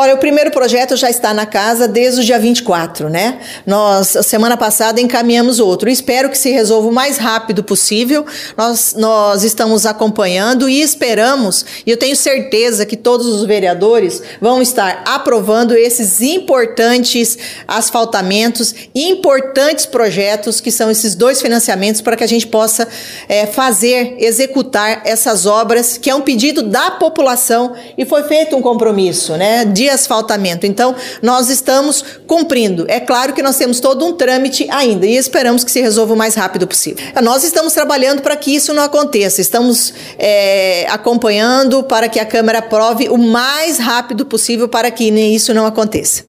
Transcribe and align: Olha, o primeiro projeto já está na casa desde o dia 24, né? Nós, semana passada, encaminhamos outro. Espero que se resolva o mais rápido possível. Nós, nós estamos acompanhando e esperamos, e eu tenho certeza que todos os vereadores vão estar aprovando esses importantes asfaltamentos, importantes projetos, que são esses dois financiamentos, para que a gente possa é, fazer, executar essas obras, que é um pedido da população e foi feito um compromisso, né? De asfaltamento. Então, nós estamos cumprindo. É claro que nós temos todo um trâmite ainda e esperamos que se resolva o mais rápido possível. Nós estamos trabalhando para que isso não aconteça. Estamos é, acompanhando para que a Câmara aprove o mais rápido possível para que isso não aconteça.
Olha, 0.00 0.14
o 0.14 0.18
primeiro 0.18 0.52
projeto 0.52 0.94
já 0.94 1.10
está 1.10 1.34
na 1.34 1.44
casa 1.44 1.88
desde 1.88 2.20
o 2.20 2.24
dia 2.24 2.38
24, 2.38 3.08
né? 3.08 3.40
Nós, 3.66 4.16
semana 4.22 4.56
passada, 4.56 5.00
encaminhamos 5.00 5.58
outro. 5.58 5.90
Espero 5.90 6.30
que 6.30 6.38
se 6.38 6.52
resolva 6.52 6.86
o 6.86 6.92
mais 6.92 7.18
rápido 7.18 7.64
possível. 7.64 8.24
Nós, 8.56 8.94
nós 8.96 9.42
estamos 9.42 9.84
acompanhando 9.84 10.68
e 10.68 10.80
esperamos, 10.80 11.66
e 11.84 11.90
eu 11.90 11.96
tenho 11.96 12.14
certeza 12.14 12.86
que 12.86 12.96
todos 12.96 13.26
os 13.26 13.44
vereadores 13.44 14.22
vão 14.40 14.62
estar 14.62 15.02
aprovando 15.04 15.74
esses 15.74 16.20
importantes 16.20 17.36
asfaltamentos, 17.66 18.72
importantes 18.94 19.84
projetos, 19.84 20.60
que 20.60 20.70
são 20.70 20.92
esses 20.92 21.16
dois 21.16 21.42
financiamentos, 21.42 22.00
para 22.00 22.14
que 22.14 22.22
a 22.22 22.28
gente 22.28 22.46
possa 22.46 22.86
é, 23.28 23.46
fazer, 23.46 24.14
executar 24.20 25.02
essas 25.04 25.44
obras, 25.44 25.98
que 25.98 26.08
é 26.08 26.14
um 26.14 26.20
pedido 26.20 26.62
da 26.62 26.92
população 26.92 27.74
e 27.96 28.04
foi 28.04 28.22
feito 28.22 28.54
um 28.54 28.62
compromisso, 28.62 29.36
né? 29.36 29.64
De 29.64 29.87
asfaltamento. 29.90 30.66
Então, 30.66 30.94
nós 31.22 31.48
estamos 31.48 32.04
cumprindo. 32.26 32.84
É 32.88 33.00
claro 33.00 33.32
que 33.32 33.42
nós 33.42 33.56
temos 33.56 33.80
todo 33.80 34.04
um 34.04 34.12
trâmite 34.12 34.66
ainda 34.70 35.06
e 35.06 35.16
esperamos 35.16 35.64
que 35.64 35.70
se 35.70 35.80
resolva 35.80 36.14
o 36.14 36.16
mais 36.16 36.34
rápido 36.34 36.66
possível. 36.66 37.04
Nós 37.22 37.44
estamos 37.44 37.72
trabalhando 37.72 38.22
para 38.22 38.36
que 38.36 38.54
isso 38.54 38.72
não 38.72 38.82
aconteça. 38.82 39.40
Estamos 39.40 39.92
é, 40.18 40.86
acompanhando 40.88 41.82
para 41.82 42.08
que 42.08 42.18
a 42.18 42.26
Câmara 42.26 42.58
aprove 42.58 43.08
o 43.08 43.18
mais 43.18 43.78
rápido 43.78 44.24
possível 44.26 44.68
para 44.68 44.90
que 44.90 45.08
isso 45.08 45.54
não 45.54 45.66
aconteça. 45.66 46.22